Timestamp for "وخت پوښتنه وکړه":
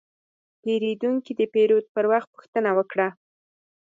2.11-3.07